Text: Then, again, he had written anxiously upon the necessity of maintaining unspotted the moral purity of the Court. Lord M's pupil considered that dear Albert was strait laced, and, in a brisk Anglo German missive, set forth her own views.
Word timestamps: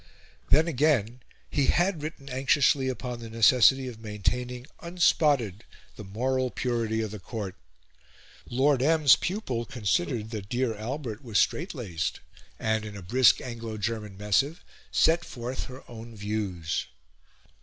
Then, 0.49 0.67
again, 0.67 1.21
he 1.47 1.67
had 1.67 2.01
written 2.01 2.27
anxiously 2.27 2.89
upon 2.89 3.19
the 3.19 3.29
necessity 3.29 3.87
of 3.87 3.99
maintaining 3.99 4.65
unspotted 4.79 5.63
the 5.95 6.03
moral 6.03 6.49
purity 6.49 7.01
of 7.03 7.11
the 7.11 7.19
Court. 7.19 7.53
Lord 8.49 8.81
M's 8.81 9.15
pupil 9.15 9.63
considered 9.63 10.31
that 10.31 10.49
dear 10.49 10.73
Albert 10.75 11.23
was 11.23 11.37
strait 11.37 11.75
laced, 11.75 12.19
and, 12.57 12.83
in 12.83 12.97
a 12.97 13.03
brisk 13.03 13.41
Anglo 13.41 13.77
German 13.77 14.17
missive, 14.17 14.65
set 14.91 15.23
forth 15.23 15.65
her 15.65 15.83
own 15.87 16.15
views. 16.15 16.87